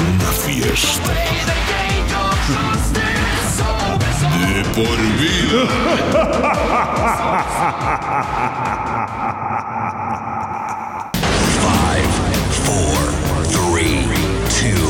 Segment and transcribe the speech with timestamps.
[0.00, 1.12] Una fiesta.
[4.40, 5.60] De por vida.
[11.60, 12.10] Five,
[12.64, 12.96] four,
[13.50, 14.06] three,
[14.48, 14.88] two,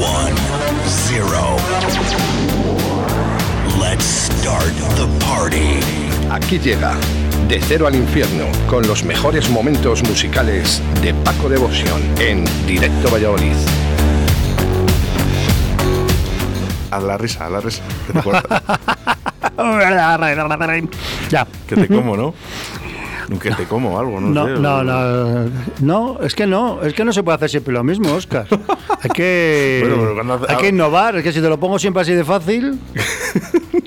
[0.00, 0.34] one,
[0.86, 1.44] zero.
[3.78, 5.80] Let's start the party.
[6.30, 6.94] Aquí llega
[7.48, 13.56] De Cero al Infierno con los mejores momentos musicales de Paco Devoción en Directo Valladolid.
[16.90, 17.82] Haz la risa, haz la risa.
[18.06, 18.62] Que te corta.
[21.30, 21.46] Ya.
[21.68, 22.34] que te como, ¿no?
[23.40, 24.60] Que te como algo, no, No, sé.
[24.60, 28.12] no, no, no, es que no, es que no se puede hacer siempre lo mismo,
[28.12, 28.46] Oscar.
[29.02, 32.12] Hay que, Bueno, cuando hay que innovar, es que si te lo pongo siempre así
[32.12, 32.78] de fácil,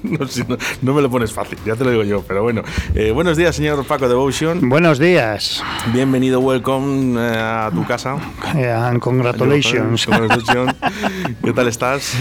[0.04, 2.24] No, si no, no me lo pones fácil, ya te lo digo yo.
[2.28, 2.62] Pero bueno,
[2.94, 4.70] Eh, buenos días, señor Paco Devotion.
[4.70, 8.18] buenos días Bienvenido, welcome eh, a tu casa.
[8.56, 10.06] eh, and congratulations.
[10.06, 10.76] Congratulations.
[11.44, 12.14] ¿Qué tal estás?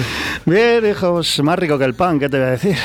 [0.47, 2.77] Bien, hijos, más rico que el pan, ¿qué te voy a decir?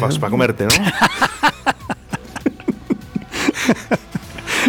[0.00, 0.72] Para comerte, ¿no?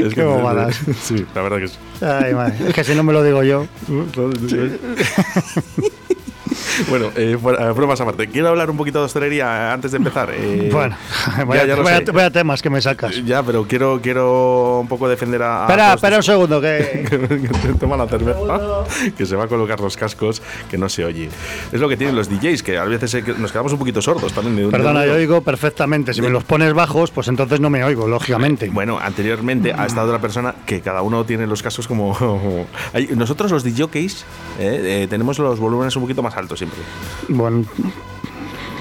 [0.05, 0.79] Es Qué bobadas.
[1.01, 1.77] Sí, la verdad que sí.
[2.01, 3.67] Ay, madre, es que si no me lo digo yo.
[6.89, 8.27] Bueno, eh, fuera- bromas aparte.
[8.27, 10.29] Quiero hablar un poquito de hostelería antes de empezar.
[10.33, 10.95] Eh, Bueno,
[11.37, 13.23] ya- vaya, ya lo vaya- vaya temas que me sacas.
[13.25, 15.61] Ya, pero quiero, quiero un poco defender a.
[15.63, 17.05] Espera, espera un segundo, que...
[17.61, 18.83] que toma la cerveza,
[19.17, 21.29] que se va a colocar los cascos, que no se oye.
[21.71, 24.55] Es lo que tienen los DJs, que a veces nos quedamos un poquito sordos también.
[24.55, 26.13] de- de- Perdona, de- yo oigo perfectamente.
[26.13, 28.69] Si me los pones bajos, pues entonces no me oigo, lógicamente.
[28.69, 32.65] Bueno, anteriormente ha estado la persona que cada uno tiene los cascos como...
[33.15, 34.25] Nosotros los DJs
[34.59, 37.35] eh, eh, tenemos los volúmenes un poquito más altos siempre.
[37.35, 37.65] Bueno,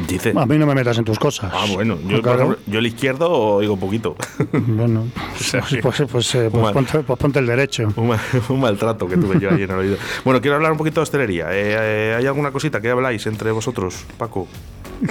[0.09, 0.33] Dice...
[0.37, 1.53] a mí no me metas en tus cosas.
[1.55, 2.59] Ah, bueno, yo, Claro.
[2.81, 4.17] el izquierdo oigo poquito.
[4.53, 5.07] Bueno,
[5.39, 7.89] sea, pues, pues, pues, eh, pues ponte, pues ponte el derecho.
[7.97, 8.19] un, mal-
[8.49, 9.97] un maltrato que tuve yo ahí en el oído.
[10.25, 11.47] Bueno, quiero hablar un poquito de hostelería.
[11.53, 11.77] Eh,
[12.11, 14.49] eh, ¿Hay alguna cosita que habláis entre vosotros, Paco?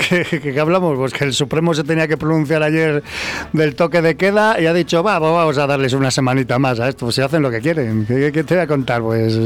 [0.09, 0.97] ¿Qué, qué- qué hablamos?
[0.97, 3.03] Pues que el Supremo se tenía que pronunciar ayer
[3.51, 6.89] del toque de queda y ha dicho, va, vamos a darles una semanita más a
[6.89, 8.05] esto, pues si hacen lo que quieren.
[8.07, 9.01] ¿Qué, qué te voy a contar?
[9.01, 9.37] Pues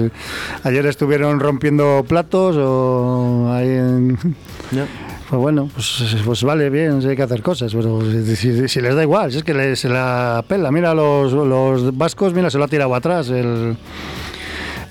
[0.63, 4.17] ayer estuvieron rompiendo platos o ahí en...
[5.29, 8.95] Pues bueno, pues, pues vale, bien, hay que hacer cosas, pero si, si- si les
[8.95, 10.71] da igual, si es que les, se la pela.
[10.71, 13.27] Mira, los, los vascos, mira, se lo ha tirado atrás.
[13.29, 13.75] El,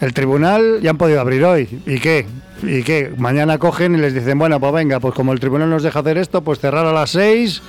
[0.02, 1.80] el tribunal ya han podido abrir hoy.
[1.86, 2.26] ¿Y qué?
[2.62, 3.12] ¿Y qué?
[3.16, 6.18] Mañana cogen y les dicen, bueno, pues venga, pues como el tribunal nos deja hacer
[6.18, 7.62] esto, pues cerrar a las 6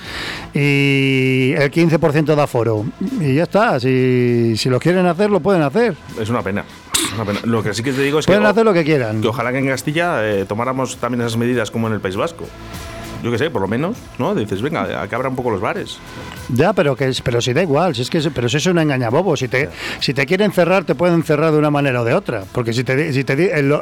[0.54, 2.84] y el 15% de aforo.
[3.20, 5.94] Y ya está, si, si lo quieren hacer, lo pueden hacer.
[6.20, 6.64] Es una pena.
[7.44, 8.32] Lo que sí que te digo es que...
[8.32, 9.20] Pueden hacer lo que quieran.
[9.20, 12.46] que ojalá que en Castilla eh, tomáramos también esas medidas como en el País Vasco.
[13.22, 14.34] Yo qué sé, por lo menos, ¿no?
[14.34, 15.98] Dices, venga, a que abra un poco los bares.
[16.50, 18.82] Ya, pero que es- pero si da igual, si es que pero si es una
[18.82, 19.68] engañabobo, si te
[20.00, 22.84] si te quieren cerrar te pueden cerrar de una manera o de otra, porque si
[22.84, 23.74] te si te el,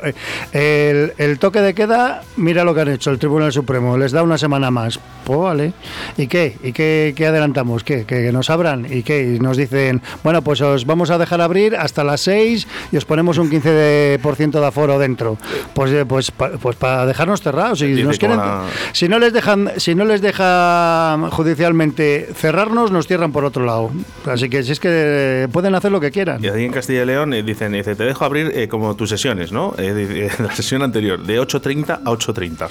[0.52, 4.22] el- el toque de queda, mira lo que han hecho el Tribunal Supremo, les da
[4.22, 4.98] una semana más.
[5.24, 5.72] Pues vale.
[6.16, 6.56] ¿Y qué?
[6.62, 7.82] ¿Y qué, qué adelantamos?
[7.82, 8.04] ¿Qué?
[8.04, 8.86] ¿Que, que nos abran?
[8.90, 9.22] ¿Y qué?
[9.34, 13.04] Y nos dicen, bueno, pues os vamos a dejar abrir hasta las 6 y os
[13.04, 15.36] ponemos un 15% de, por ciento de aforo dentro.
[15.74, 19.32] Pues eh, pues pa- pues para dejarnos cerrados si nos quieren la- si no les
[19.32, 23.90] dejan, si no les deja judicialmente cerrarnos, nos cierran por otro lado.
[24.24, 26.42] Así que si es que pueden hacer lo que quieran.
[26.44, 29.08] Y ahí en Castilla y León eh, dicen, dice, te dejo abrir eh, como tus
[29.10, 29.74] sesiones, ¿no?
[29.78, 32.68] Eh, de- de la sesión anterior, de 8.30 a 8.30.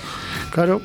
[0.52, 0.82] Claro,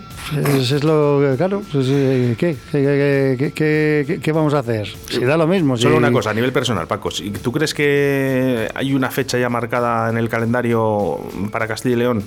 [0.58, 1.62] es, es lo que- claro.
[1.72, 2.56] pues, ¿Qué?
[2.72, 4.88] ¿Qué, qué, qué- vamos a hacer?
[5.08, 5.76] Si da lo mismo.
[5.76, 7.10] si- Solo una cosa, a nivel personal, Paco.
[7.42, 11.18] ¿Tú crees que hay una fecha ya marcada en el calendario
[11.52, 12.24] para Castilla y León?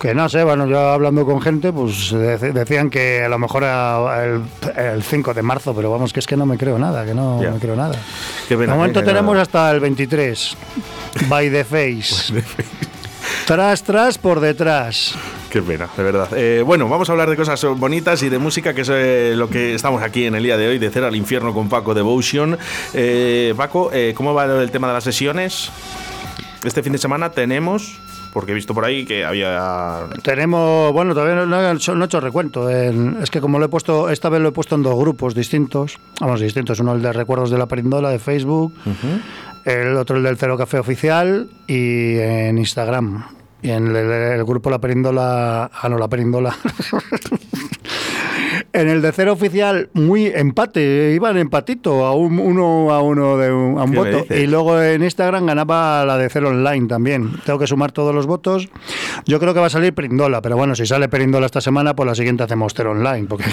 [0.00, 3.62] Que no sé, bueno, yo hablando con gente, pues dec- decían que a lo mejor
[3.64, 4.42] era el,
[4.76, 7.38] el 5 de marzo, pero vamos, que es que no me creo nada, que no
[7.38, 7.94] me creo nada.
[8.48, 9.42] Qué pena, de momento tenemos nada.
[9.42, 10.56] hasta el 23.
[11.28, 12.34] By the face.
[13.46, 15.14] tras, tras, por detrás.
[15.50, 16.28] Qué pena, de verdad.
[16.36, 19.48] Eh, bueno, vamos a hablar de cosas bonitas y de música, que es eh, lo
[19.48, 22.58] que estamos aquí en el día de hoy, de Cero al Infierno con Paco Devotion.
[22.92, 25.70] Eh, Paco, eh, ¿cómo va el tema de las sesiones?
[26.64, 27.98] Este fin de semana tenemos,
[28.34, 30.00] porque he visto por ahí que había...
[30.22, 32.68] Tenemos, bueno, todavía no, no he hecho- no he hecho recuento.
[32.68, 35.34] en- es que como lo he puesto, esta vez lo he puesto en dos grupos
[35.34, 35.98] distintos.
[36.20, 36.78] Vamos, distintos.
[36.80, 38.74] Uno el de Recuerdos de la Perindola de Facebook,
[39.64, 43.24] el otro el del Cero Café Oficial y en Instagram.
[43.62, 45.70] Y en el, el grupo La Perindola.
[45.72, 46.54] Ah, no, La Perindola.
[48.74, 53.52] En el de cero oficial, muy empate, iban empatito, a un, uno a uno de
[53.52, 54.34] un, a un ¿Qué me voto.
[54.34, 57.30] Y luego en Instagram ganaba la de cero online también.
[57.46, 58.68] Tengo que sumar todos los votos.
[59.26, 62.08] Yo creo que va a salir Perindola, pero bueno, si sale Perindola esta semana, pues
[62.08, 63.44] la siguiente hacemos cero online, porque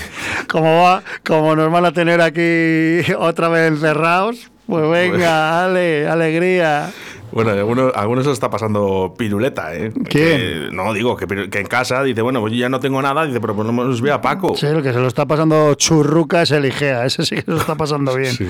[0.46, 6.90] como va, como nos van a tener aquí otra vez encerrados, pues venga, ale, alegría.
[7.32, 9.92] Bueno, algunos, algunos se lo está pasando piruleta, ¿eh?
[10.08, 10.38] ¿Quién?
[10.38, 13.26] Que- no, digo, que, que en casa dice, bueno, pues yo ya no tengo nada,
[13.26, 14.54] dice, pero pues no nos ve a Paco.
[14.56, 17.50] Sí, el que se lo está pasando churruca es el Igea, ese sí que se
[17.50, 18.32] lo está pasando bien.
[18.36, 18.46] Sí.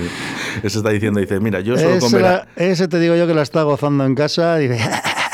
[0.62, 2.10] Ese está diciendo, dice, mira, yo solo con
[2.56, 4.78] Ese, te digo yo que la está gozando en casa dice,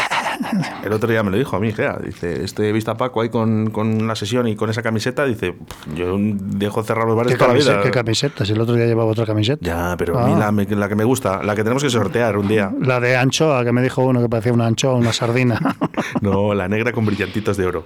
[0.84, 1.98] El otro día me lo dijo a mí, Gea.
[2.04, 5.24] Dice, este he visto a Paco ahí con, con la sesión y con esa camiseta.
[5.24, 7.84] Dice, "Pff, yo dejo cerrar los bares ¿qué, toda la camiseta, vida.
[7.84, 8.44] ¿qué camiseta?
[8.44, 9.58] Si el otro día llevaba otra camiseta.
[9.64, 10.24] Ya, pero Ah.
[10.24, 12.72] a mí la, me- la que me gusta, la que tenemos que sortear un día.
[12.80, 15.58] La de anchoa, que me dijo uno que parecía una anchoa, una sardina.
[16.20, 17.84] No, la negra con brillantitos de oro.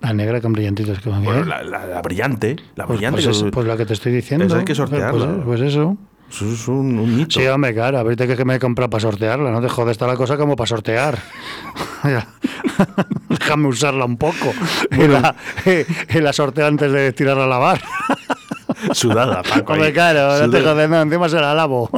[0.00, 0.98] la negra con brillantitos.
[1.00, 3.22] que, Bueno, la, la- la brillante, la pues, brillante.
[3.22, 4.46] pues es- pues la que te estoy diciendo.
[4.46, 5.26] Esa hay que sortearla.
[5.44, 5.96] Pues, pues eso.
[6.34, 7.38] Eso es un, un mito.
[7.38, 10.06] Sí, hombre, claro, ahorita que que me he comprado para sortearla, no te jodes, está
[10.06, 11.18] la cosa como para sortear.
[13.28, 14.52] Déjame usarla un poco.
[14.92, 15.34] Y la,
[16.08, 17.82] y la sorteo antes de tirarla a lavar.
[18.92, 19.72] Sudada, Paco.
[19.72, 21.88] Hombre, claro, no te jodes, no, encima se la lavo.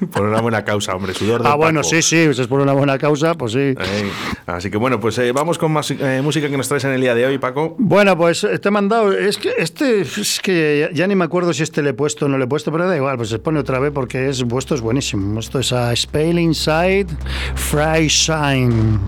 [0.12, 1.90] Por una buena causa, hombre, sudor de Ah, bueno, Paco.
[1.90, 3.74] sí, sí, es por una buena causa, pues sí.
[4.46, 7.00] Así que bueno, pues eh, vamos con más eh, música que nos traes en el
[7.00, 7.74] día de hoy, Paco.
[7.78, 9.12] Bueno, pues eh, te he mandado.
[9.12, 12.26] Es que este, es que ya, ya ni me acuerdo si este le he puesto
[12.26, 14.44] o no le he puesto, pero da igual, pues se pone otra vez porque es,
[14.58, 15.40] esto es buenísimo.
[15.40, 17.06] Esto es a Spale Inside
[17.54, 18.98] Fry Shine.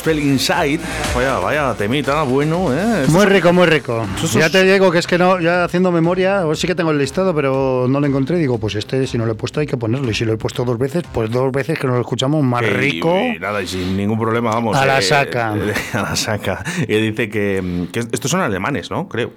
[0.00, 0.80] Aspel Inside.
[1.14, 3.04] Vaya, vaya, temita, bueno, ¿eh?
[3.08, 4.06] Muy rico, muy rico.
[4.32, 7.34] Ya te digo que es que no, ya haciendo memoria, sí que tengo el listado,
[7.34, 8.38] pero no lo encontré.
[8.38, 10.10] Digo, pues este, si no lo he puesto, hay que ponerlo.
[10.10, 12.62] Y si lo he puesto dos veces, pues dos veces que nos lo escuchamos más
[12.62, 13.14] Que- rico.
[13.14, 14.74] y nada, y sin ningún problema, vamos.
[14.74, 15.52] A la saca.
[15.92, 16.64] a la saca.
[16.88, 19.06] Y dice que, que estos son alemanes, ¿no?
[19.06, 19.30] Creo.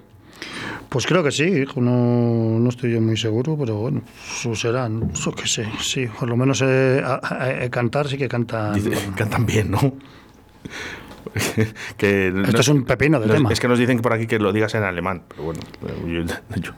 [0.88, 4.02] Pues creo que sí, hijo, no, no estoy yo muy seguro, pero bueno,
[4.40, 8.16] eso serán, eso que sé, sí, por lo menos eh, a- a- a cantar sí
[8.18, 8.76] que cantan.
[8.76, 9.80] Dice, cantan bien, ¿no?
[11.98, 13.52] que Esto es un pepino de nos- tema.
[13.52, 15.60] Es que nos dicen por aquí que lo digas en alemán, pero bueno,
[16.08, 16.22] yo,
[16.62, 16.72] yo-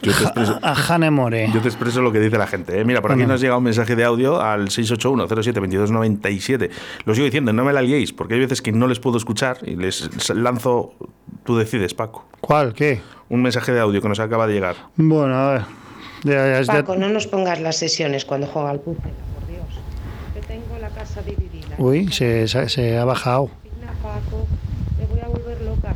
[0.00, 0.60] yo te expreso.
[0.62, 1.50] A Jane More.
[1.52, 2.80] Yo te expreso lo que dice la gente.
[2.80, 2.84] ¿eh?
[2.84, 3.32] Mira, por aquí Bueno.
[3.32, 6.70] nos llega un mensaje de audio al 681-07-2297.
[7.04, 9.58] Lo sigo diciendo, no me la liéis, porque hay veces que no les puedo escuchar
[9.64, 10.94] y les lanzo.
[11.44, 12.28] Tú decides, Paco.
[12.40, 12.74] ¿Cuál?
[12.74, 13.00] ¿Qué?
[13.28, 14.76] Un mensaje de audio que nos acaba de llegar.
[14.96, 15.62] Bueno, a ver.
[16.22, 19.66] Ya, ya, ya- Paco, no nos pongas las sesiones cuando juega al puzzle, por Dios.
[20.34, 21.57] Que tengo la casa dividida.
[21.78, 23.50] Uy, se, se- ha bajado.
[23.78, 24.46] Mira, Paco,
[24.98, 25.94] me voy a volver loca.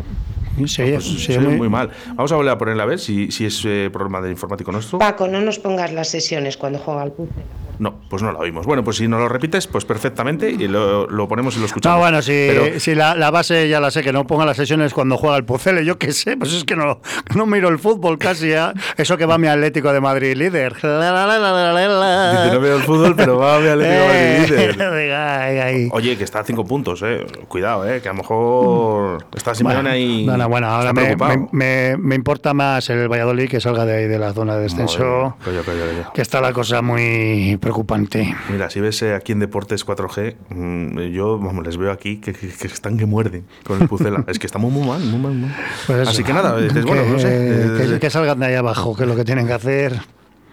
[0.66, 1.90] Sí, Pues sí, se oye muy- muy mal.
[2.14, 4.98] Vamos a volver a ponerla a ver si, si es eh, problema del informático nuestro.
[4.98, 7.42] Paco, no nos pongas las sesiones cuando juega al puzzle.
[7.78, 8.66] No, pues no la oímos.
[8.66, 11.96] Bueno, pues si no lo repites, pues perfectamente y lo, lo ponemos y lo escuchamos.
[11.96, 14.56] No, bueno, si, Pero- si la, la base ya la sé, que no ponga las
[14.56, 17.00] sesiones cuando juega el Pucele, yo qué sé, pues es que no,
[17.34, 18.72] no miro el fútbol casi, ya.
[18.96, 20.74] eso que va mi Atlético de Madrid líder.
[20.82, 25.12] Dice, no veo el fútbol, pero va mi Atlético de Madrid líder.
[25.22, 25.88] Ahí, ahí.
[25.92, 27.26] Oye, que está a cinco puntos, eh.
[27.48, 30.24] Cuidado, eh, que a lo mejor está Simeone Bueno, ahí.
[30.26, 33.96] no, no, bueno, ahora me, me- me- me importa más el Valladolid que salga de
[33.96, 38.34] ahí de la zona de descenso, Madre, que está la cosa muy preocupante.
[38.50, 42.32] Mira, si ves eh, aquí en Deportes 4G, mm, yo vamos, les veo aquí que,
[42.32, 44.24] que- que están que muerden con el Pucela.
[44.26, 45.32] es que estamos muy mal, muy mal.
[45.32, 45.56] muy mal.
[45.86, 47.28] Pues eso, Así que nada, dices, bueno, no sé.
[47.28, 49.94] que, eh, que salgan de ahí abajo, que es lo que tienen que hacer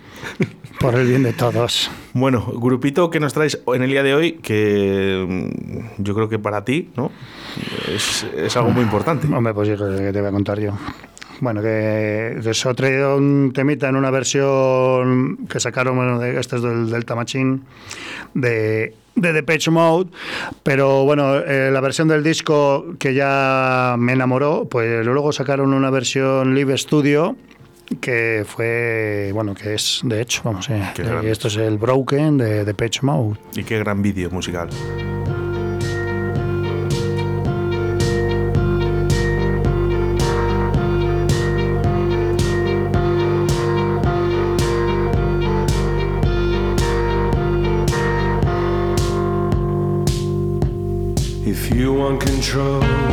[0.80, 1.90] por el bien de todos.
[2.14, 6.38] Bueno, grupito que nos traes en el día de hoy, que mm, yo creo que
[6.38, 7.12] para ti, ¿no?
[7.94, 9.28] Es, es algo muy importante.
[9.34, 10.74] Hombre, pues hijo, ¿qué te voy a contar yo?
[11.42, 16.58] Bueno, que os he traído un temita en una versión que sacaron, bueno, de, este
[16.58, 17.60] es del Delta Machine,
[18.34, 20.10] de, de Depeche Mode,
[20.64, 25.90] pero bueno, eh, la versión del disco que ya me enamoró, pues luego sacaron una
[25.90, 27.36] versión Live Studio
[28.02, 31.32] que fue, bueno, que es, de hecho, vamos, eh, grande.
[31.32, 33.40] esto es el Broken de Depeche Mode.
[33.56, 34.70] Y qué gran vídeo musical.
[51.74, 53.09] You want control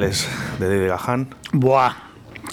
[0.00, 1.28] De David Gahan.
[1.52, 1.92] Buah,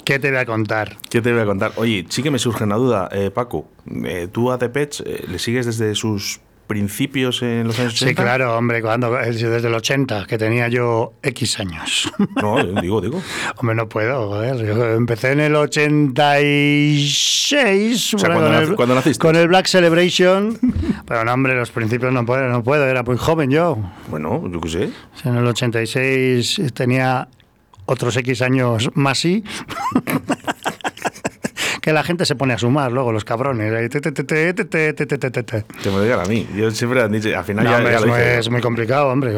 [0.04, 0.96] ¿qué te voy a contar?
[1.08, 1.72] ¿Qué te voy a contar?
[1.76, 3.68] Oye, sí que me surge una duda, eh, Paco.
[4.04, 8.08] eh, ¿Tú a Depeche eh, le sigues desde sus principios en los años 80?
[8.10, 12.12] Sí, claro, hombre, cuando desde el 80, que tenía yo X años.
[12.42, 13.22] No, digo, digo.
[13.56, 14.66] Hombre, no puedo, joder.
[14.66, 18.14] Yo empecé en el 86.
[18.14, 19.22] O sea, bueno, cuando con, el, cuando naciste.
[19.22, 20.58] con el Black Celebration.
[21.06, 22.84] Pero no, hombre, los principios no puedo, no puedo.
[22.84, 23.78] Era muy joven yo.
[24.10, 24.90] Bueno, yo qué sé.
[25.24, 27.28] En el 86 tenía
[27.86, 29.44] otros X años más y
[31.86, 33.88] que la gente se pone a sumar luego, los cabrones.
[33.88, 36.48] Te me a mí.
[36.56, 38.38] Yo siempre han dicho, al final no, ya, hombre, ya lo dije.
[38.38, 39.32] Es muy complicado, hombre.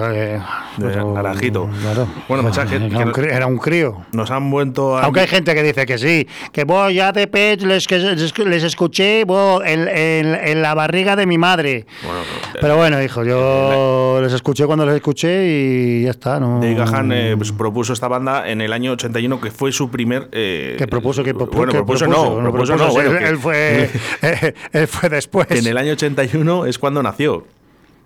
[0.78, 1.68] Naranjito.
[1.82, 2.08] Claro.
[2.26, 2.76] Bueno, mensaje.
[2.76, 3.98] Era, un crío, era un crío.
[4.12, 5.02] Nos han vuelto a...
[5.02, 9.20] Aunque hay gente que dice que sí, que vos ya de pez les, les escuché
[9.20, 11.84] en, en, en, la barriga de mi madre.
[12.02, 12.20] Bueno,
[12.52, 16.40] pero, pero bueno, hijo, yo les escuché cuando les escuché y ya está.
[16.40, 16.61] ¿no?
[16.61, 20.30] Dave Gahan eh, pues, propuso esta banda en el año 81, que fue su primer...
[20.32, 23.90] Eh, propuso, que, bueno, propuso, propuso, no, propuso no, sí, bueno, él, que- él fue,
[24.72, 25.46] él fue después.
[25.46, 27.46] que en el año 81 es cuando nació.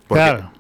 [0.09, 0.51] Porque Claro.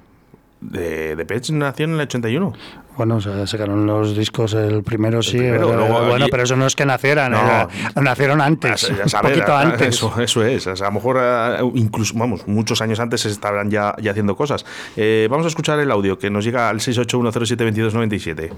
[0.63, 2.53] De, Depeche nació en el 81.
[2.97, 6.67] Bueno, o sea, sacaron los discos, el primero sí, primero, luego bueno, pero eso no
[6.67, 7.39] es que nacieran, No.
[7.41, 7.69] era-
[8.01, 9.89] nacieron antes, Ya un sabes, poquito a- a- antes.
[9.97, 10.67] Eso, eso es.
[10.69, 14.37] O sea, a lo mejor, eh, incluso, vamos, muchos años antes estarán ya, ya haciendo
[14.37, 14.65] cosas.
[14.97, 18.51] Eh, vamos a escuchar el audio que nos llega al 681072297.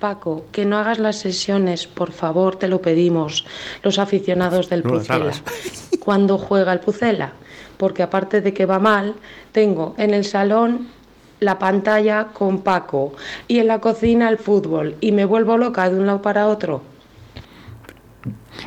[0.00, 3.46] Paco, que no hagas las sesiones, por favor, te lo pedimos,
[3.82, 5.32] los aficionados del No Pucela.
[5.98, 7.32] Cuando juega el Pucela,
[7.76, 9.14] porque aparte de que va mal,
[9.52, 10.88] tengo en el salón
[11.40, 13.14] la pantalla con Paco
[13.46, 16.82] y en la cocina el fútbol y me vuelvo loca de un lado para otro.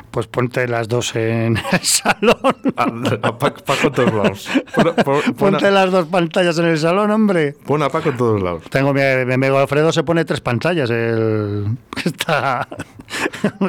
[0.09, 2.37] Pues ponte las dos en el salón.
[2.77, 2.83] A,
[3.27, 4.49] a Paco, Paco en todos lados.
[4.73, 7.55] Pon, pon- pon Ponte a, las dos pantallas en el salón, hombre.
[7.65, 8.63] pon a Paco en todos lados.
[8.69, 10.89] Tengo mi, mi amigo Alfredo se pone tres pantallas.
[10.89, 11.65] El,
[12.05, 12.67] está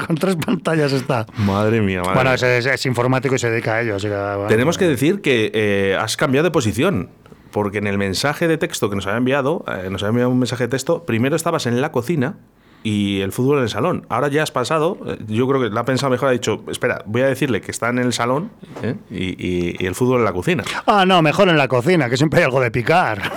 [0.06, 1.26] con tres pantallas está.
[1.38, 2.34] Madre mía, madre Bueno, mía.
[2.36, 3.96] es, es- es informático y se dedica a ello.
[3.96, 7.08] así que, bueno, Tenemos que decir que eh, has cambiado de posición.
[7.52, 10.38] Porque en el mensaje de texto que nos había enviado, eh, nos había enviado un
[10.40, 12.38] mensaje de texto, primero estabas en la cocina
[12.84, 14.06] y el fútbol en el salón.
[14.08, 17.02] Ahora ya has pasado, eh, yo creo que la ha pensado mejor, ha dicho, espera,
[17.06, 18.50] voy a decirle que está en el salón
[18.82, 18.96] ¿eh?
[19.10, 20.64] y, y- y el fútbol en la cocina.
[20.86, 23.20] Ah, no, mejor en la cocina, que siempre hay algo de picar.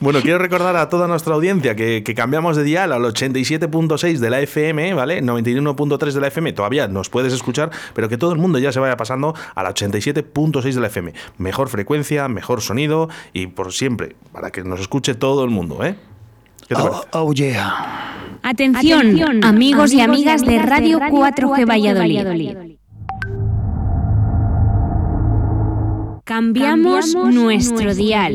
[0.00, 4.30] Bueno, quiero recordar a toda nuestra audiencia que, que cambiamos de dial al 87.6 de
[4.30, 5.22] la FM, ¿vale?
[5.22, 8.80] 91.3 de la FM, todavía nos puedes escuchar, pero que todo el mundo ya se
[8.80, 11.12] vaya pasando a la 87.6 de la FM.
[11.38, 15.96] Mejor frecuencia, mejor sonido y por siempre, para que nos escuche todo el mundo, ¿eh?
[16.68, 18.38] ¿Qué te Oh, oh, yeah.
[18.42, 22.72] Atención, amigos, y amigas de Radio 4G Valladolid.
[26.24, 28.34] Cambiamos, nuestro dial.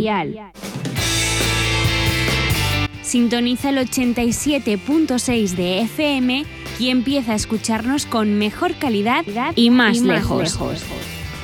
[3.07, 6.45] Sintoniza el 87.6 de FM
[6.77, 9.23] y empieza a escucharnos con mejor calidad
[9.55, 10.57] y más, lejos.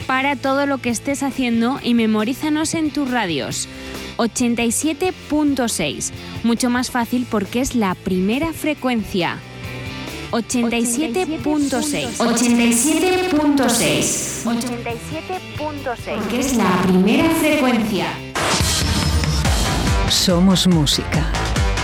[0.06, 3.70] Para todo lo que estés haciendo y memorízanos en tus radios.
[4.18, 6.12] 87.6.
[6.44, 9.40] Mucho más fácil porque es la primera frecuencia.
[10.32, 12.18] 87.6.
[12.18, 14.44] 87.6.
[14.44, 16.18] 87.6.
[16.18, 18.08] Porque es la primera frecuencia.
[20.10, 21.32] Somos música.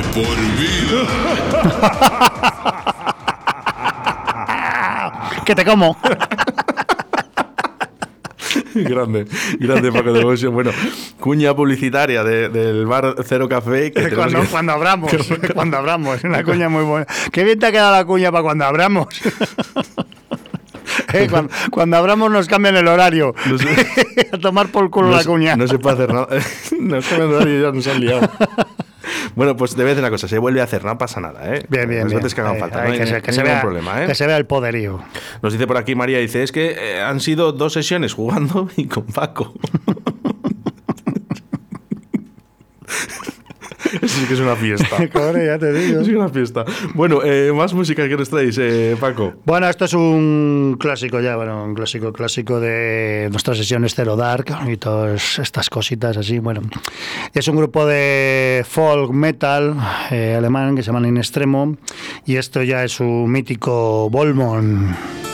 [0.00, 1.00] De por vida.
[5.44, 5.96] Que te como.
[8.74, 9.26] grande,
[9.58, 10.52] grande Paco de Devotion.
[10.54, 10.70] Bueno,
[11.18, 13.92] cuña publicitaria de- del bar Cero Café.
[13.92, 15.10] Que Cuando, que- cuando abramos,
[15.54, 17.06] cuando abramos, una cuña muy buena.
[17.32, 19.08] Qué bien te ha quedado la cuña para cuando abramos.
[21.12, 23.34] Eh, cuando, cuando abramos nos cambian el horario.
[23.46, 25.56] No sé- a tomar por culo no la se- cuña.
[25.56, 26.28] No se puede hacer nada.
[26.78, 28.30] no se puede ya nos han liado.
[29.40, 31.56] Bueno, pues te voy a decir una cosa, se vuelve a hacer, no pasa nada,
[31.56, 31.64] ¿eh?
[31.70, 32.18] Bien, bien, Las bien.
[32.18, 34.06] veces que hagan Ahí, falta, no hay, que, se, que vea, problema, ¿eh?
[34.06, 35.02] que se vea el poderío.
[35.40, 38.84] Nos dice por aquí María, dice, es que eh, han sido dos sesiones jugando y
[38.84, 39.54] con Paco.
[44.06, 45.08] Sí que es una fiesta.
[45.12, 46.00] Cobre, ya te digo.
[46.00, 46.64] Es una fiesta.
[46.94, 49.34] Bueno, eh, más música que nos traéis, eh, Paco.
[49.44, 54.46] Bueno, esto es un clásico ya, bueno, un clásico clásico de nuestras sesiones Zero Dark
[54.68, 56.62] y todas estas cositas así, bueno.
[57.34, 59.76] Es un grupo de folk metal
[60.10, 61.76] eh, alemán que se llaman In Extremo
[62.26, 65.29] y esto ya es su mítico Volmon.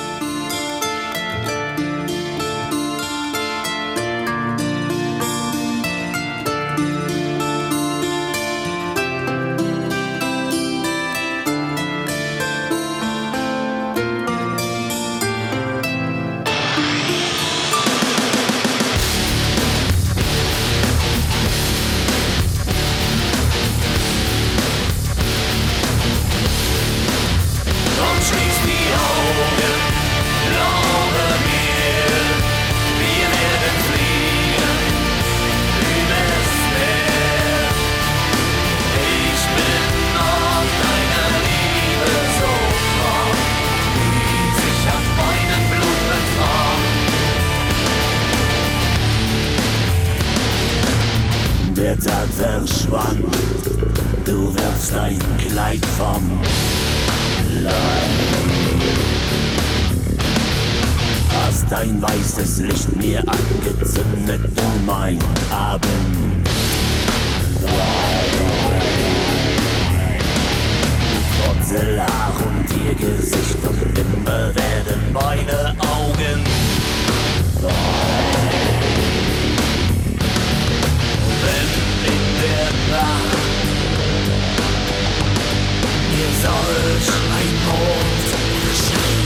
[61.76, 65.18] Dein weißes Licht mir angezündet in mein
[65.50, 66.48] Abend.
[71.38, 76.40] Wurzelhaar und ihr Gesicht und immer werden meine Augen.
[81.42, 81.70] Wenn
[82.14, 83.36] in der Nacht
[86.10, 88.26] mir solch ein Mond
[88.64, 89.25] erscheint.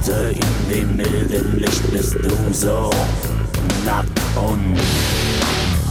[0.00, 2.90] heute in dem milden Licht bist du so
[3.84, 4.78] nackt und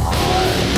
[0.06, 0.78] alt.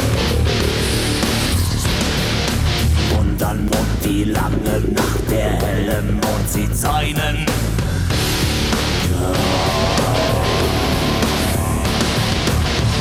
[3.19, 7.45] Und dann und die lange Nacht, der helle Mond zieht seinen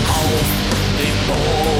[0.08, 0.46] auf
[0.98, 1.79] den Boden.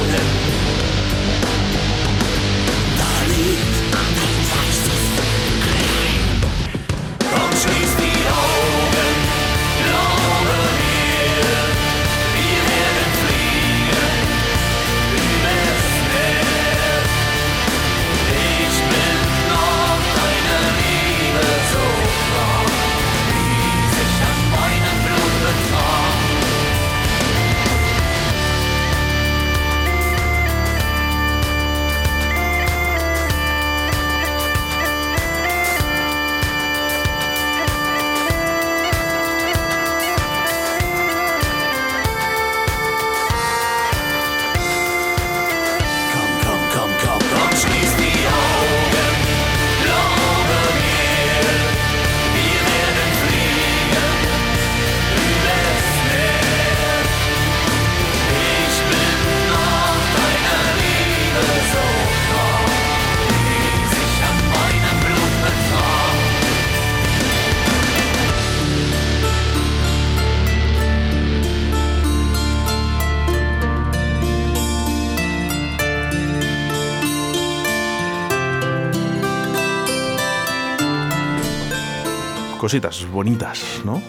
[82.61, 83.99] Cositas bonitas, ¿no?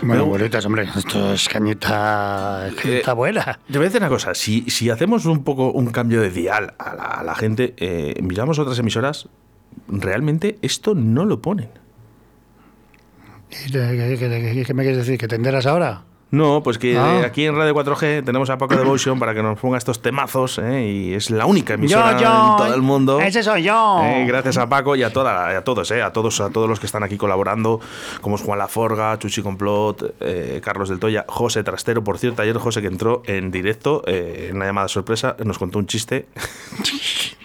[0.00, 3.60] Bueno, bolitas, hombre, esto es cañita, cañita Eh, buena.
[3.70, 6.72] Te voy a decir una cosa, si, si hacemos un poco un cambio de dial
[6.78, 9.28] a la, a la gente, eh, miramos otras emisoras,
[9.88, 11.68] realmente esto no lo ponen.
[13.50, 15.18] ¿Y ¿Qué, qué- qué- qué me quieres decir?
[15.18, 16.04] ¿Que te enteras ahora?
[16.32, 17.22] No, pues que Ah.
[17.26, 20.86] aquí en Radio 4G tenemos a Paco Devotion para que nos ponga estos temazos, ¿eh?
[20.86, 23.20] y es la única emisora Yo, yo, en todo el mundo.
[23.20, 24.00] ese soy yo.
[24.04, 26.78] Eh, gracias a Paco y a, toda, a todos, eh, a todos, a todos los
[26.78, 27.80] que están aquí colaborando,
[28.20, 32.04] como es Juan Laforga, Chuchi Complot, eh, Carlos del Toya, José Trastero.
[32.04, 35.80] Por cierto, ayer José que entró en directo, eh, en una llamada sorpresa, nos contó
[35.80, 36.26] un chiste.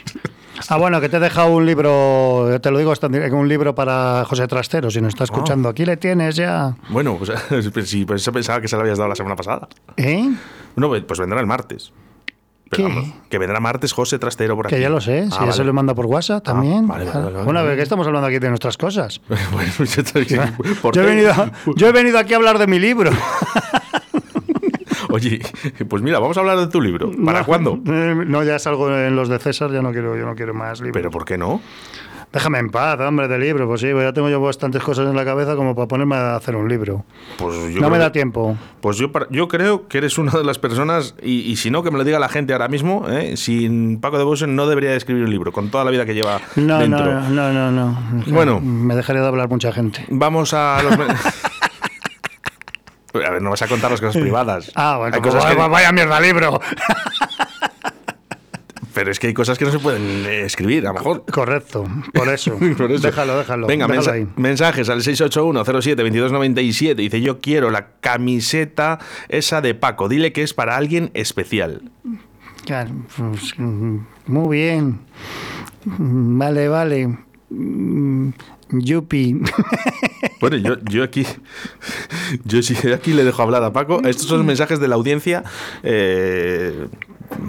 [0.70, 2.94] Ah, bueno, que te he dejado un libro, te lo digo,
[3.34, 5.70] un libro para José Trastero, si nos está escuchando.
[5.70, 6.76] Aquí le tienes ya.
[6.90, 7.32] Bueno, pues,
[7.74, 9.68] pues sí, pues eso pensaba que se lo habías dado la semana pasada.
[9.98, 10.30] ¿Eh?
[10.76, 11.94] No, pues vendrá el martes.
[12.72, 12.82] ¿Qué?
[12.82, 14.76] vamos, que vendrá martes José Trastero por aquí.
[14.76, 15.54] Que ya lo sé, si Ah, ya vale.
[15.54, 16.88] se lo manda por WhatsApp también.
[16.88, 19.22] vale, vale, vale, Bueno, a ver, que estamos hablando aquí de nuestras cosas.
[19.52, 20.42] Bueno, yo,
[20.82, 21.34] ¿por Yo he, venido,
[21.76, 23.12] yo he venido aquí a hablar de mi libro.
[25.16, 25.40] Oye,
[25.90, 27.12] pues mira, vamos a hablar de tu libro.
[27.26, 27.80] ¿Para No, cuándo?
[27.88, 30.80] eh, No, ya salgo en los de César, ya no quiero, yo no quiero más
[30.82, 30.94] libros.
[30.98, 31.62] Pero ¿por qué no?
[32.34, 33.66] Déjame en paz, hombre, de libro.
[33.66, 36.36] Pues sí, pues ya tengo yo bastantes cosas en la cabeza como para ponerme a
[36.36, 37.06] hacer un libro.
[37.38, 38.58] Pues yo no me da que- tiempo.
[38.82, 41.92] Pues yo, yo creo que eres una de las personas, y, y si no, que
[41.92, 43.38] me lo diga la gente ahora mismo, ¿eh?
[43.38, 46.14] sin Paco de Bosen no debería de escribir un libro, con toda la vida que
[46.14, 47.06] lleva No, dentro.
[47.06, 47.98] no, no, no, no.
[48.28, 48.60] Bueno.
[48.60, 50.06] Me dejaría de hablar mucha gente.
[50.10, 50.94] Vamos a los...
[53.24, 54.72] a ver, no vas a contar las cosas privadas.
[54.76, 56.60] Ah, bueno, Hay pues cosas que- vaya, vaya mierda libro.
[58.94, 61.26] pero es que hay cosas que no se pueden escribir, a lo mejor.
[61.30, 62.58] Correcto, por eso.
[62.78, 63.06] Por eso.
[63.08, 63.68] Déjalo, déjalo.
[63.68, 64.28] Venga, déjalo mensa- ahí.
[64.38, 66.96] mensajes al 681-07-2297.
[66.96, 70.08] Dice, yo quiero la camiseta esa de Paco.
[70.08, 71.92] Dile que es para alguien especial.
[72.66, 75.00] Claro, pues, muy bien.
[75.86, 77.18] Vale, vale.
[77.50, 78.30] Mm,
[78.72, 79.42] Yupi.
[80.42, 81.26] Bueno, yo, yo aquí
[82.44, 84.02] yo sí aquí le dejo hablar a Paco.
[84.06, 85.44] Estos son mensajes de la audiencia.
[85.84, 86.88] eh,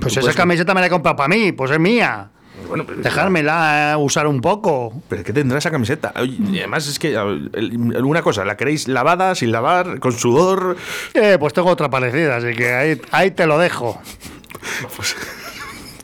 [0.01, 2.31] Pues pues- esa camiseta me la he comprado para mí, pues es mía.
[2.69, 5.03] Bueno, pero- Dejármela eh, usar un poco.
[5.09, 6.13] ¿Pero qué tendrá esa camiseta?
[6.25, 10.13] Y además es que, a ver, el- una cosa, ¿la queréis lavada, sin lavar, con
[10.13, 10.77] sudor?
[11.15, 14.01] Eh, pues tengo otra parecida, así que ahí, ahí te lo dejo.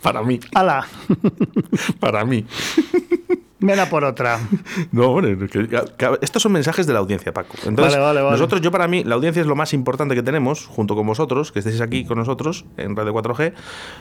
[0.03, 0.85] Para mí, ¡Hala!
[2.01, 2.45] para mí.
[3.63, 4.39] Ven a por otra.
[4.93, 7.55] No, que- que- estos son mensajes de la audiencia, Paco.
[7.65, 8.33] Entonces, Vale, vale, vale.
[8.33, 11.53] nosotros, yo para mí, la audiencia es lo más importante que tenemos, junto con vosotros,
[11.53, 13.53] que estéis aquí con nosotros en Radio 4G.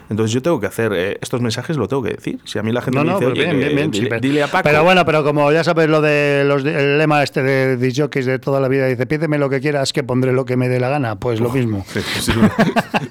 [0.10, 2.39] Entonces, yo tengo que hacer eh, estos mensajes, lo tengo que decir.
[2.45, 4.21] Si a mí la gente No, me no, dice, pues oye, bien, sí, dile, pero-
[4.21, 4.63] dile a Paco.
[4.69, 8.39] Pero bueno, pero como ya sabes lo de los el lema este de disjockeys de
[8.39, 10.89] toda la vida, dice, pídeme lo que quieras, que pondré lo que me dé la
[10.89, 11.15] gana.
[11.15, 11.86] Pues lo mismo.
[11.91, 12.32] Sí, sí,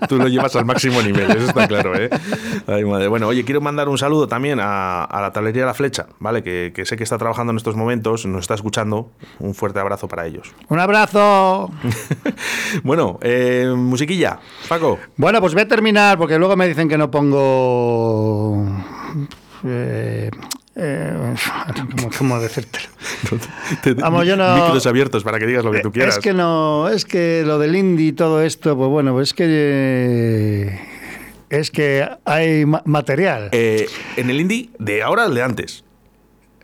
[0.08, 2.08] tú lo llevas al máximo nivel, eso está claro, ¿eh?
[2.66, 3.08] Ay, madre.
[3.08, 6.39] Bueno, oye, quiero mandar un saludo también a, a la tablería La Flecha, ¿vale?
[6.42, 9.10] Que, que sé que está trabajando en estos momentos, nos está escuchando.
[9.38, 10.52] Un fuerte abrazo para ellos.
[10.68, 11.70] Un abrazo.
[12.82, 14.98] Bueno, eh, musiquilla, Paco.
[15.16, 18.64] Bueno, pues voy a terminar porque luego me dicen que no pongo.
[19.64, 20.30] eh,
[20.76, 21.34] eh,
[21.96, 22.86] ¿cómo, cómo decírtelo?
[23.82, 26.16] Te- Vamos, yo no- Micros abiertos para que digas lo que tú quieras.
[26.16, 29.34] Es que no, es que lo del indie y todo esto, pues bueno, pues es
[29.34, 30.78] que.
[31.50, 33.48] es que hay ma- material.
[33.52, 35.84] Eh, en el indie, de ahora al de antes.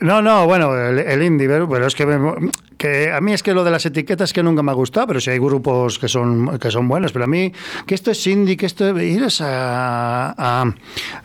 [0.01, 3.55] No, no, bueno, el, el indie, pero, es que, me- que a mí es que
[3.55, 6.59] lo de las etiquetas que nunca me ha gustado, pero si hay grupos que son,
[6.59, 7.53] que son buenos, pero a mí,
[7.87, 10.75] que esto es indie, que esto es a, a-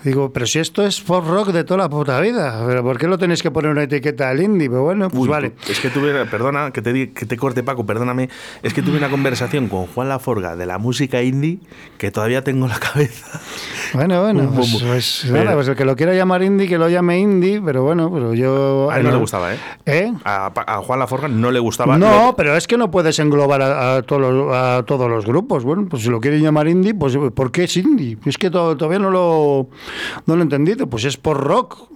[0.04, 3.08] Digo, pero si esto es pop rock de toda la puta vida, pero ¿por qué
[3.08, 4.70] lo tenéis que poner una etiqueta al indie?
[4.70, 5.50] Pero bueno, pues Uy, vale.
[5.52, 8.30] tú- Es que tuve, perdona, que te, que te corte Paco, perdóname.
[8.64, 11.60] Es que tuve una conversación con Juan Laforga de la música indie
[11.98, 13.40] que todavía tengo en la cabeza.
[13.94, 17.20] Bueno, bueno, pues, pues nada, pues el que lo quiera llamar indie, que lo llame
[17.20, 18.90] indie, pero bueno, pero yo...
[18.92, 19.58] A él no le gustaba, ¿eh?
[19.86, 20.14] ¿Eh?
[20.24, 21.97] A Juan Laforga no le gustaba.
[21.97, 25.25] No, Lo- pero es que no puedes englobar a, a todos los, a todos los
[25.25, 25.63] grupos.
[25.63, 28.17] Bueno, pues si lo quieren llamar indie, pues ¿por qué es indie?
[28.25, 29.69] Es que to- todavía no lo,
[30.25, 30.88] no lo he entendido.
[30.88, 31.88] Pues es por rock.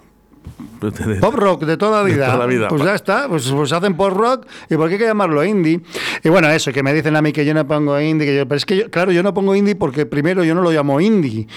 [1.22, 2.26] Pop rock de toda De vida.
[2.28, 2.68] toda la vida.
[2.68, 5.82] Pues ya está, pues, pues hacen pop rock y por qué hay que llamarlo indie.
[6.24, 8.48] Y bueno, eso, que me dicen a mí que yo no pongo indie, que yo,
[8.48, 11.02] pero es que yo- claro, yo no pongo indie porque primero yo no lo llamo
[11.02, 11.48] indie.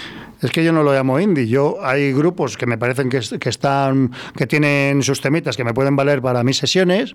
[0.41, 1.47] Es que yo no lo llamo indie.
[1.49, 5.75] Yo hay grupos que me parecen que, que están que tienen sus temitas que me
[5.75, 7.15] pueden valer para mis sesiones,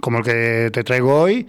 [0.00, 1.46] como el que te traigo hoy,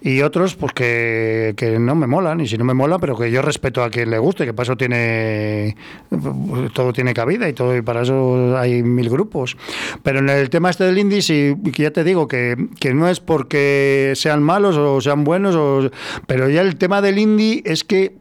[0.00, 3.30] y otros pues que, que no me molan, y si no me mola, pero que
[3.30, 5.76] yo respeto a quien le guste, que para eso tiene
[6.74, 9.56] todo tiene cabida y todo y para eso hay mil grupos.
[10.02, 13.20] Pero en el tema este del indie, sí, ya te digo que, que no es
[13.20, 15.90] porque sean malos o sean buenos, o,
[16.26, 18.16] pero ya el tema del indie es que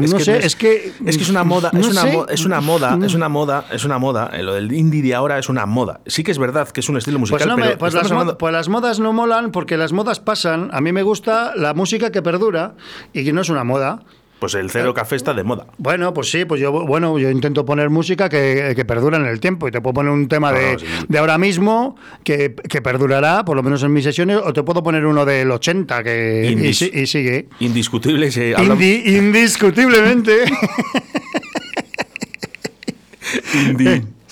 [0.00, 2.26] Es no que sé, es- que Es que es una moda, no es, una mo-
[2.28, 4.30] es una moda, es una moda, es una moda.
[4.32, 6.00] eh, Lo del indie de ahora es una moda.
[6.06, 8.10] Sí que es verdad que es un estilo musical, Pues, no me- pero pues las,
[8.10, 10.68] hablando- pues las modas no molan molan porque las modas pasan.
[10.72, 12.74] A mí me gusta la música que perdura
[13.12, 14.02] y que no es una moda.
[14.40, 15.66] Pues el cero café está de moda.
[15.78, 19.40] Bueno, pues sí, pues yo bueno, yo intento poner música que, que perdura en el
[19.40, 20.86] tiempo y te puedo poner un tema No, de, no, sí.
[21.08, 24.82] de ahora mismo que, que perdurará, por lo menos en mis sesiones, o te puedo
[24.82, 27.48] poner uno del 80 que y, Indis- si- y sigue.
[27.60, 28.30] Indiscutible.
[28.30, 30.44] se habla- Indi- indiscutiblemente.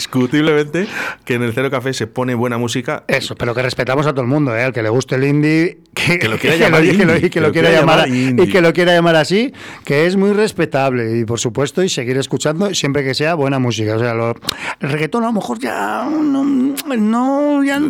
[0.03, 0.87] Indiscutiblemente
[1.25, 3.05] que en el cero café se pone buena música.
[3.07, 4.63] Eso, pero que respetamos a todo el mundo, ¿eh?
[4.65, 8.93] Al que le guste el indie, que, Que lo quiera llamar y que lo quiera
[8.93, 9.53] llamar así,
[9.85, 13.95] que es muy respetable y por supuesto y seguir escuchando siempre que sea buena música.
[13.97, 14.35] O sea, lo-
[14.81, 17.81] el reggaetón a lo mejor ya no, no ya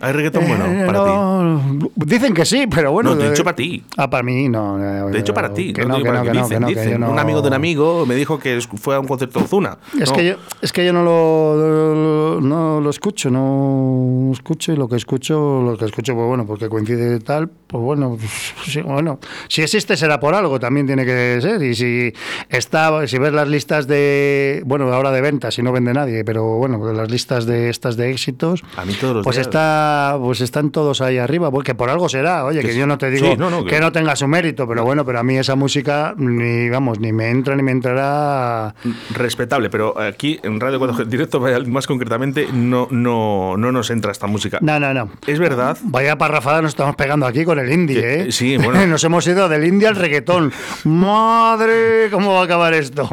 [0.00, 1.86] ¿Hay reggaetón bueno para ti?
[1.96, 3.10] Dicen que sí, pero bueno.
[3.10, 3.84] No, de eh, hecho para ti.
[3.96, 4.78] Ah, para mí no.
[5.10, 5.72] De hecho, para ti.
[5.72, 6.92] Que no no, digo que para no, que que no, dicen, que no, que dicen.
[6.92, 9.44] yo no- Un amigo de un amigo me dijo que fue a un concierto de
[9.44, 9.78] Ozuna.
[10.00, 14.76] Es, que yo, es que yo no lo, no lo escucho, no lo escucho y
[14.76, 18.80] lo que escucho, lo que escucho, pues bueno, porque coincide tal, pues bueno, pues, sí,
[18.82, 21.62] bueno, si existe será por algo, también tiene que ser.
[21.62, 22.12] Y si
[22.48, 26.56] está, si ves las listas de, bueno, ahora de ventas, si no vende nadie, pero
[26.56, 30.40] bueno, las listas de estas de éxitos, A mí todos los pues días- está, pues
[30.40, 33.36] están todos ahí arriba, porque por algo será, oye, Que yo no te digo Sí,
[33.36, 36.14] no, no, que- que no tenga su mérito, pero bueno, pero a mí esa música
[36.16, 38.74] ni vamos, ni me entra ni me entrará
[39.14, 44.26] Respetable, pero aquí en Radio 4G Directo, más concretamente, no, no, no nos entra esta
[44.26, 44.58] música.
[44.60, 45.10] No, no, no.
[45.26, 48.32] Es verdad Vaya parrafada nos estamos pegando aquí con el indie, ¿eh?
[48.32, 48.86] sí, bueno.
[48.90, 50.52] Nos hemos ido del indie al reggaetón.
[50.84, 52.08] ¡Madre!
[52.10, 53.08] ¿Cómo va a acabar esto?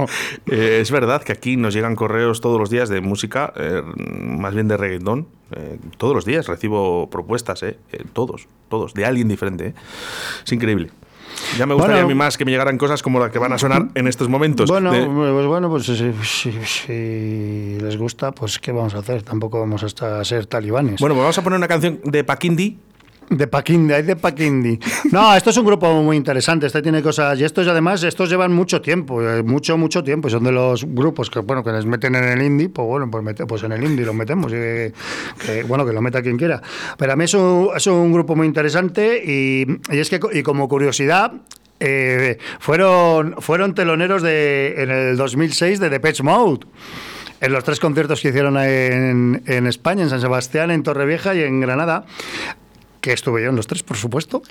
[0.48, 4.54] Eh, es verdad que aquí nos llegan correos todos los días de música, eh, más
[4.54, 5.28] bien de reggaetón.
[5.56, 9.68] Eh, todos los días recibo propuestas, eh, eh, todos, todos, de alguien diferente.
[9.68, 9.74] eh.
[10.46, 10.90] Es increíble.
[11.58, 12.06] Ya me gustaría Bueno.
[12.06, 14.28] a mí más que me llegaran cosas como las que van a sonar en estos
[14.30, 14.70] momentos.
[14.70, 19.24] Bueno, De- pues bueno, pues si, si- si les gusta, pues ¿qué vamos a hacer?
[19.24, 21.00] Tampoco vamos hasta a ser talibanes.
[21.00, 22.78] bueno, pues vamos a poner una canción de Paquindi.
[23.30, 24.80] De Paquindi, hay de Paquindi.
[25.12, 26.66] No, esto es un grupo muy interesante.
[26.68, 27.38] Este tiene cosas.
[27.40, 30.30] Y estos, además, estos llevan mucho tiempo, eh, mucho, mucho tiempo.
[30.30, 32.70] Y son de los grupos que, bueno, que les meten en el indie.
[32.70, 34.54] Pues bueno, pues, mete- pues en el indie los metemos.
[34.54, 34.94] y
[35.68, 36.62] bueno, que lo meta quien quiera.
[36.98, 39.22] Pero a mí es un, es un grupo muy interesante.
[39.26, 41.34] Y, y es que, y como curiosidad.
[41.82, 46.66] eh, fueron, fueron teloneros de, en el 2006 de Depeche Mode.
[47.42, 51.44] En los tres conciertos que hicieron en, en España, en San Sebastián, en Torrevieja y
[51.44, 52.06] en Granada
[53.08, 54.42] que estuve yo en los tres, por supuesto.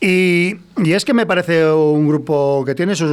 [0.00, 3.10] Y, y es que me parece un grupo que tiene sus...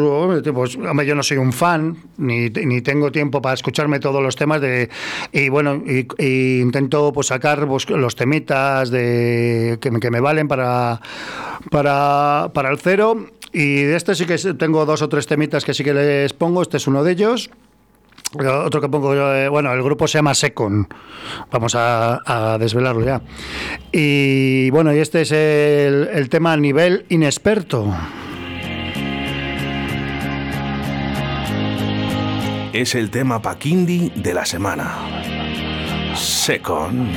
[0.54, 4.36] Pues, hombre, yo no soy un fan, ni, ni tengo tiempo para escucharme todos los
[4.36, 4.90] temas de...
[5.32, 10.48] Y bueno, y, y intento pues, sacar pues, los temitas de, que, que me valen
[10.48, 11.00] para,
[11.70, 13.28] para, para el cero.
[13.52, 16.62] Y de este sí que tengo dos o tres temitas que sí que les pongo.
[16.62, 17.50] Este es uno de ellos.
[18.38, 20.88] Otro que pongo, eh, bueno, el grupo se llama Secon.
[21.52, 23.22] Vamos a, desvelarlo ya.
[23.92, 27.92] Y bueno, y este es el, tema a nivel inexperto.
[32.72, 34.96] Es el tema Paquindi de la semana.
[36.16, 37.16] Second.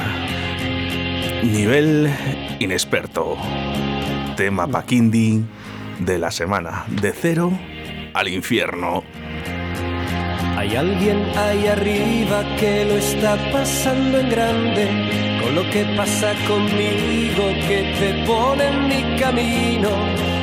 [1.44, 2.10] Nivel
[2.58, 3.36] inexperto.
[4.36, 5.44] Tema Paquindi
[5.98, 6.86] de la semana.
[6.88, 7.52] De cero
[8.14, 9.02] al infierno.
[10.56, 17.44] Hay alguien ahí arriba que lo está pasando en grande con lo que pasa conmigo
[17.66, 19.90] que te pone en mi camino.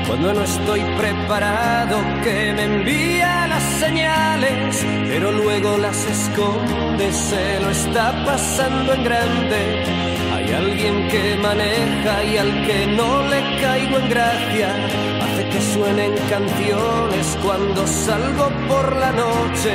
[0.08, 7.70] Cuando no estoy preparado que me envía las señales pero luego las esconde se lo
[7.72, 14.10] está pasando en grande hay alguien que maneja y al que no le caigo en
[14.10, 14.70] gracia.
[15.24, 19.72] Hace que suenen canciones cuando salgo por la noche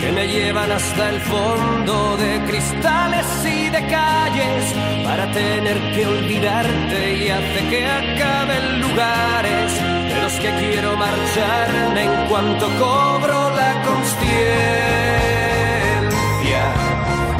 [0.00, 7.14] que me llevan hasta el fondo de cristales y de calles para tener que olvidarte
[7.16, 14.32] y hace que acaben lugares de los que quiero marcharme en cuanto cobro la consciencia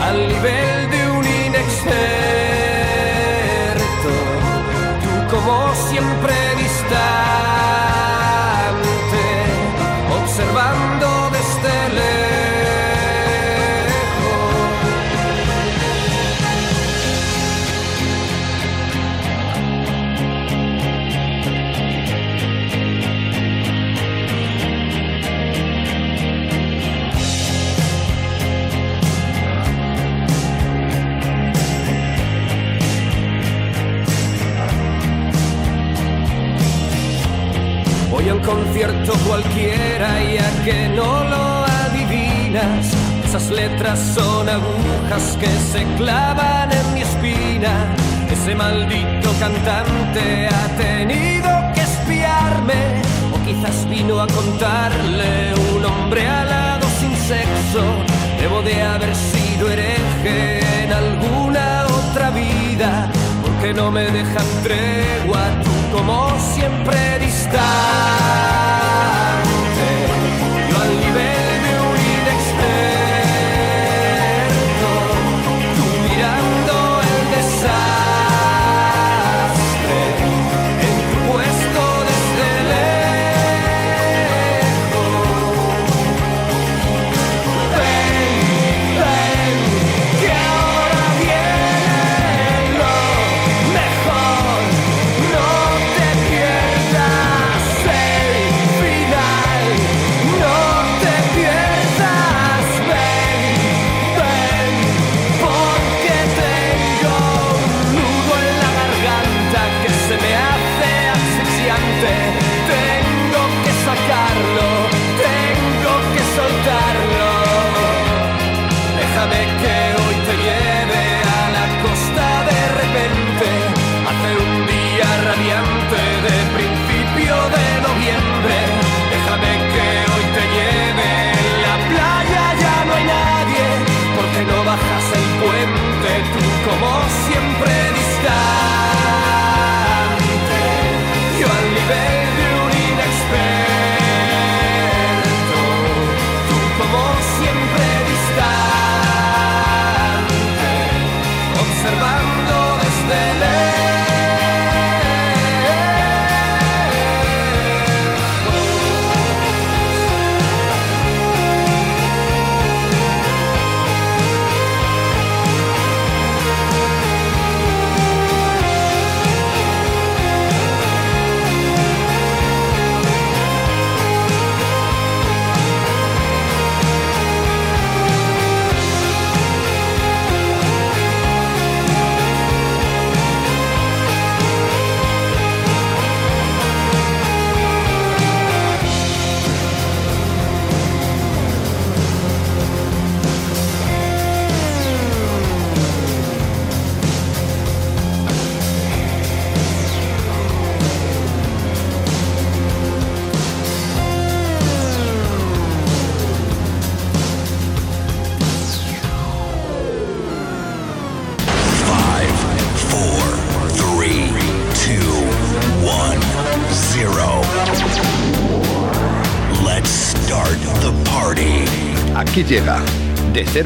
[0.00, 0.71] al nivel
[38.42, 42.92] concierto cualquiera y a que no lo adivinas.
[43.24, 47.94] Esas letras son agujas que se clavan en mi espina.
[48.30, 53.02] Ese maldito cantante ha tenido que espiarme.
[53.34, 57.82] O quizás vino a contarle un hombre alado sin sexo.
[58.40, 63.10] Debo de haber sido hereje en alguna otra vida.
[63.42, 65.44] Porque no me dejan tregua,
[65.92, 68.81] como siempre distante.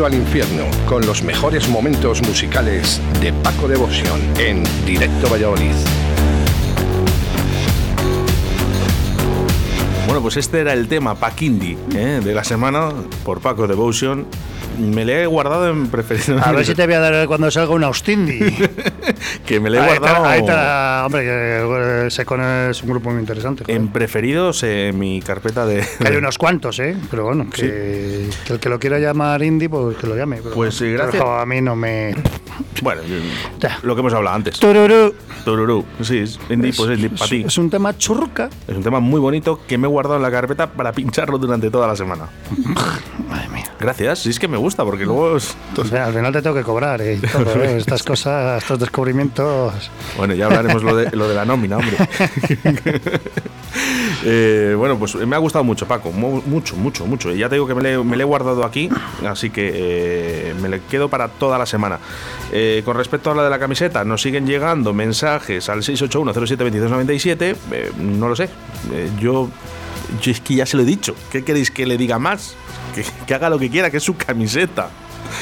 [0.05, 5.73] Al Infierno con los mejores momentos musicales de Paco Devoción en Directo Valladolid.
[10.05, 12.21] Bueno, pues este era el tema Paquindi ¿eh?
[12.23, 12.91] de la semana
[13.25, 14.27] por Paco Devotion.
[14.79, 16.39] Me le he guardado en preferido.
[16.43, 18.39] A ver si te voy a dar cuando salga una Ostindi.
[19.47, 22.91] que me le he Ahí está, guardado ahí está, hombre, que eh, Secon es un
[22.91, 23.65] grupo muy interesante.
[23.65, 23.77] joder.
[23.77, 25.87] en preferidos en mi carpeta de.
[25.99, 26.97] Que hay unos cuantos, ¿eh?
[27.11, 30.39] Pero bueno, que, que el que lo quiera llamar indie, pues que lo llame.
[30.43, 31.23] pero Pues sí, bueno, gracias.
[31.23, 32.15] pero a mí no me...
[32.83, 33.03] Bueno,
[33.83, 34.59] lo que hemos hablado antes.
[34.59, 35.15] Tururú.
[35.45, 35.85] Tururú.
[36.03, 37.45] Sí, es indie, pues es indie para ti.
[37.47, 38.49] Es un tema churruca.
[38.67, 41.71] Es un tema muy bonito que me he guardado en la carpeta para pincharlo durante
[41.71, 42.25] toda la semana.
[43.29, 43.65] Madre mía.
[43.79, 45.37] Gracias, sí es que me gusta, porque luego.
[45.37, 45.57] es-
[45.93, 47.21] al final te tengo que cobrar, ¿eh?
[47.33, 47.77] Todo, ¿eh?
[47.79, 49.91] Estas cosas, estos descubrimientos...
[50.17, 51.97] Bueno, ya hablaremos lo de, lo de la nómina, hombre.
[54.29, 56.11] Eh, bueno, pues me ha gustado mucho, Paco.
[56.11, 57.31] mu- Mucho, mucho, mucho.
[57.33, 58.89] Y ya te digo que me le, me le he guardado aquí,
[59.29, 61.99] así que eh, me le quedo para toda la semana.
[62.51, 67.57] Eh, con respecto a la de la camiseta, nos siguen llegando mensajes al 681-07-2297.
[67.73, 68.49] Eh, no lo sé.
[69.21, 69.49] Yo,
[70.23, 71.15] yo es que ya se lo he dicho.
[71.31, 72.55] ¿Qué queréis que le diga más?
[72.95, 74.89] Que, que haga lo que quiera, que es su camiseta.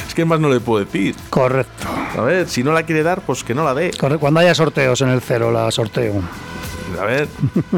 [0.09, 1.15] Es que más no le puedo decir.
[1.31, 1.87] Correcto.
[2.17, 3.91] A ver, si no la quiere dar, pues que no la dé.
[3.93, 4.21] Correcto.
[4.21, 6.23] Cuando haya sorteos en el cero, la sorteo.
[7.01, 7.29] A ver,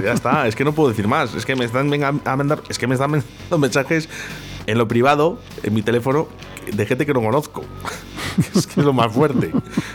[0.03, 1.35] ya está, es que no puedo decir más.
[1.35, 4.09] Es que me están venga- a mandar, es que me están mandando mensajes
[4.67, 6.29] en lo privado, en mi teléfono,
[6.73, 7.65] de gente que no conozco.
[8.55, 9.51] Es que es lo más fuerte,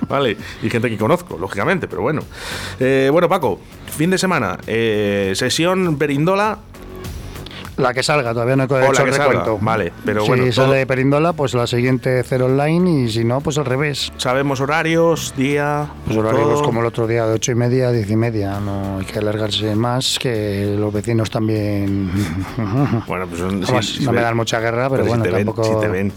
[0.10, 0.36] ¿vale?
[0.64, 2.24] Y gente que conozco, lógicamente, pero bueno.
[2.80, 3.60] Eh, bueno, Paco,
[3.96, 6.58] fin de semana, eh, sesión Perindola.
[7.82, 9.58] La que salga, todavía no he O la hecho que el salga, recuento.
[9.62, 13.58] vale, pero si todo- sale Perindola, pues la siguiente cero online y si no, pues
[13.58, 14.12] al revés.
[14.18, 15.88] ¿Sabemos horarios, día?
[16.06, 16.64] Pues horarios todo?
[16.64, 18.60] como el otro día, de ocho y media a diez y media.
[18.60, 22.12] No hay que alargarse más, que los vecinos también.
[23.08, 23.42] Bueno, pues
[23.86, 25.64] sí, sí, no me dan mucha guerra, pero, si bueno, te ven, tampoco.
[25.64, 26.14] si te ven.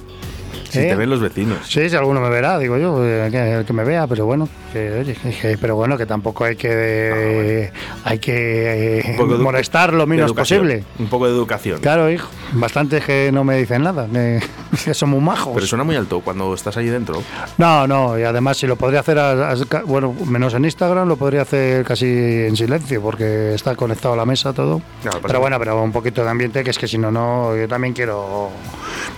[0.74, 0.88] Si ¿Eh?
[0.88, 1.58] te ven los vecinos.
[1.68, 4.48] Sí, si alguno me verá, digo yo, eh, que, el que me vea, pero bueno,
[4.72, 7.70] que, oye, que- pero bueno, que tampoco hay que
[8.04, 10.84] hay que eh, molestar lo menos posible.
[10.98, 11.80] Un poco de educación.
[11.80, 14.40] Claro, hijo, bastantes que no me dicen nada, que
[14.94, 15.52] son muy majos.
[15.54, 17.22] Pero suena muy alto cuando estás ahí dentro.
[17.58, 21.16] No, no, y además si lo podría hacer, a- a- bueno, menos en Instagram, lo
[21.16, 24.82] podría hacer casi en silencio, porque está conectado a la mesa todo.
[25.02, 27.56] Claro, pasa pero bueno, pero un poquito de ambiente, que es que si no, no,
[27.56, 28.50] yo también quiero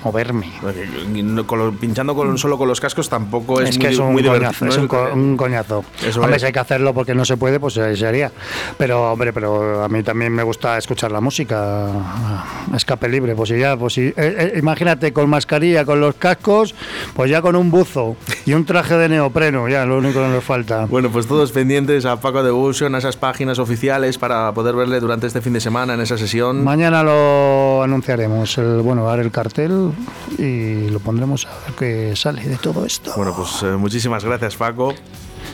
[0.04, 0.50] moverme.
[0.62, 4.12] No- con pinchando con, solo con los cascos tampoco es, Es, muy, que es un
[4.12, 4.68] muy coñazo, divertido.
[4.70, 5.84] es un, co- un coñazo.
[6.06, 6.42] Eso hombre, es.
[6.42, 8.30] si hay que hacerlo porque no se puede, pues se haría.
[8.78, 11.88] Pero, hombre, pero a mí también me gusta escuchar la música
[12.74, 13.34] escape libre.
[13.34, 16.74] Pues si ya, pues si, eh, eh, imagínate con mascarilla, con los cascos,
[17.14, 20.44] pues ya con un buzo y un traje de neopreno, ya lo único que nos
[20.44, 20.86] falta.
[20.86, 25.26] Bueno, pues todos pendientes a Paco Devotion, a esas páginas oficiales para poder verle durante
[25.26, 26.64] este fin de semana en esa sesión.
[26.64, 29.92] Mañana lo anunciaremos, el, bueno, haré el cartel
[30.38, 33.12] y lo pondremos a ver qué sale de todo esto.
[33.16, 34.94] Bueno, pues eh, muchísimas gracias Paco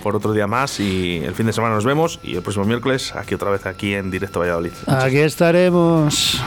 [0.03, 3.15] por otro día más y el fin de semana nos vemos y el próximo miércoles
[3.15, 4.73] aquí otra vez aquí en Directo Valladolid.
[4.87, 6.41] Aquí estaremos.